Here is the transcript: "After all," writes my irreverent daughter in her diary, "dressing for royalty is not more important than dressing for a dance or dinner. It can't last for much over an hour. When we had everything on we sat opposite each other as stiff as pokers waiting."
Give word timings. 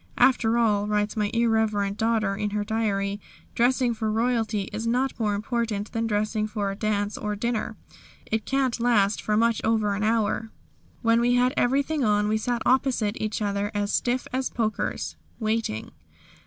"After 0.17 0.57
all," 0.57 0.87
writes 0.87 1.15
my 1.15 1.29
irreverent 1.31 1.95
daughter 1.95 2.35
in 2.35 2.49
her 2.49 2.63
diary, 2.63 3.19
"dressing 3.53 3.93
for 3.93 4.11
royalty 4.11 4.63
is 4.73 4.87
not 4.87 5.19
more 5.19 5.35
important 5.35 5.91
than 5.91 6.07
dressing 6.07 6.47
for 6.47 6.71
a 6.71 6.75
dance 6.75 7.19
or 7.19 7.35
dinner. 7.35 7.77
It 8.25 8.43
can't 8.43 8.79
last 8.79 9.21
for 9.21 9.37
much 9.37 9.61
over 9.63 9.93
an 9.93 10.01
hour. 10.01 10.49
When 11.03 11.21
we 11.21 11.35
had 11.35 11.53
everything 11.55 12.03
on 12.03 12.27
we 12.29 12.37
sat 12.39 12.63
opposite 12.65 13.15
each 13.21 13.43
other 13.43 13.69
as 13.75 13.93
stiff 13.93 14.27
as 14.33 14.49
pokers 14.49 15.17
waiting." 15.39 15.91